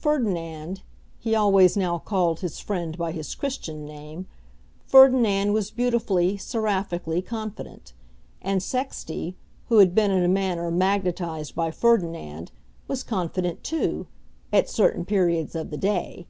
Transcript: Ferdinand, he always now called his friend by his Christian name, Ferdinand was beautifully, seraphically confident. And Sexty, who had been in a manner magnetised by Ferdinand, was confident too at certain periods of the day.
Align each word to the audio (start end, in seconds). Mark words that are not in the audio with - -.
Ferdinand, 0.00 0.82
he 1.20 1.32
always 1.36 1.76
now 1.76 1.96
called 1.96 2.40
his 2.40 2.58
friend 2.58 2.98
by 2.98 3.12
his 3.12 3.36
Christian 3.36 3.84
name, 3.86 4.26
Ferdinand 4.84 5.52
was 5.52 5.70
beautifully, 5.70 6.36
seraphically 6.36 7.22
confident. 7.22 7.92
And 8.42 8.62
Sexty, 8.64 9.36
who 9.68 9.78
had 9.78 9.94
been 9.94 10.10
in 10.10 10.24
a 10.24 10.28
manner 10.28 10.72
magnetised 10.72 11.54
by 11.54 11.70
Ferdinand, 11.70 12.50
was 12.88 13.04
confident 13.04 13.62
too 13.62 14.08
at 14.52 14.68
certain 14.68 15.04
periods 15.04 15.54
of 15.54 15.70
the 15.70 15.78
day. 15.78 16.26